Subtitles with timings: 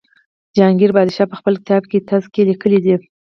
[0.55, 2.95] جهانګیر پادشاه په خپل کتاب تزک کې لیکلي دي.